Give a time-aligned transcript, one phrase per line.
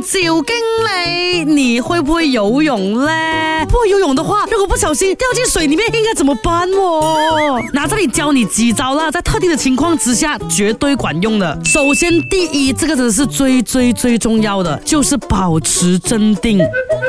[0.00, 0.54] 酒经
[0.84, 3.12] 嘞，你会不会游泳嘞？
[3.68, 6.70] 不会游泳的话，如果不小心掉进水里面，应该怎么办？
[6.72, 7.58] 哦？
[7.72, 11.58] 那这里教你几招啦，在特定的情况之下，绝对管用的。
[11.64, 16.58] 首先，第一，这个真的是最最最重要的，就是保持镇定。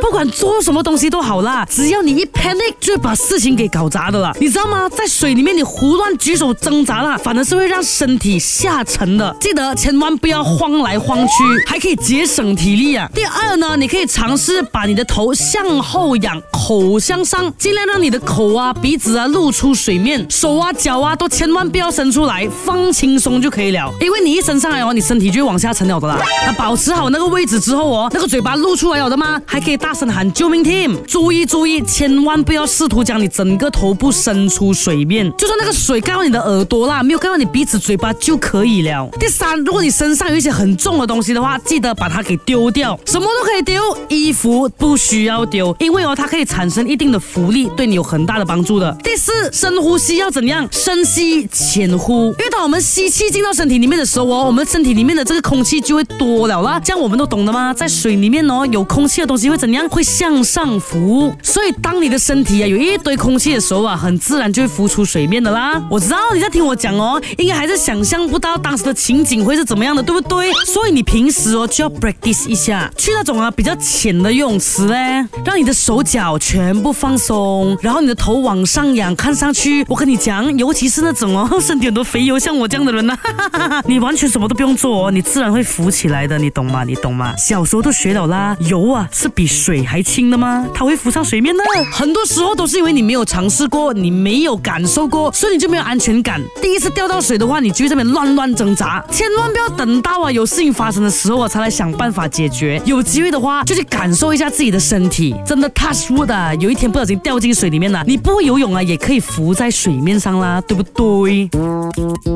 [0.02, 4.32] 不管做什么东西都好啦，只要你一 panic，就会把事情给搞砸的啦。
[4.40, 4.88] 你知道吗？
[4.88, 9.36] 在水里面你胡乱举手挣扎啦，反而是会让身体下沉的。
[9.42, 11.32] 记得千万不要慌来慌去，
[11.68, 12.77] 还可以节省体力。
[13.16, 16.40] 第二呢，你可以尝试把你的头向后仰。
[16.68, 23.90] 口向上，尽量让你的口啊、鼻子啊露出水面，手啊、脚啊都千万不要伸出来，放轻松就可以了。
[24.02, 26.20] 因为你一伸上来哦，你身体就往下沉了的啦。
[26.46, 29.42] 那保持好那个位置之后哦，那个嘴巴露出来了的吗？
[29.46, 39.08] 还可以大声喊救命！Team，注意注意，千万不要试图将你整个头部伸出水面，就算那个水盖到你的耳朵啦，没有盖到你鼻子、嘴巴就可以了。
[39.18, 46.57] 第三，如果你身上有一些很重的东西的话，记得把它给丢掉，什么都可以丢，衣服不需要丢，因为哦，它可以藏。
[46.58, 48.92] 产生一定的福利，对你有很大的帮助的。
[49.04, 50.68] 第四，深呼吸要怎样？
[50.72, 52.34] 深吸，浅呼。
[52.58, 56.80] 当我们吸气进到身体里面的时候哦，我们身体里面的这个空气就会多了啦。
[56.80, 57.72] 这样我们都懂的吗？
[57.72, 59.88] 在水里面哦，有空气的东西会怎样？
[59.90, 61.32] 会向上浮。
[61.44, 65.80] 所以当你的身体啊有一堆空气的时候啊，很自然就会浮出水面的啦。
[65.88, 70.52] 我知道你在听我讲哦，应该还是想象不到当时的情景会是怎么样的，对不对？
[70.66, 82.36] 所以你平时哦就要 practice 一下，去那种啊比较浅的游泳池嘞，让你的手脚全部放松，然后你的头往上仰，看上去，我跟你讲，尤其是那种哦 身体很多肥油。
[82.48, 83.14] 像我这样的人呢、
[83.52, 83.82] 哈。
[83.88, 86.86] 你完全什么都不用做，哦，你自然会浮起来的，你懂吗？
[86.86, 87.34] 你懂吗？
[87.38, 90.66] 小时候都学到啦，油啊是比水还轻的吗？
[90.74, 91.62] 它会浮上水面的。
[91.92, 96.42] 很多时候都是因为你没有尝试过，你没有感受过，所以你就没有安全感。
[96.62, 102.82] 第一次掉到水的话，你就在那边乱乱挣扎，千万不要等到啊有事情发生的时候才来想办法解决。
[102.86, 111.50] 有机会的话，就去感受一下自己的身体，真的，wood 的，有一天不小心掉进水里面了，你不会游泳啊，也可以浮在水面上啦，对不对？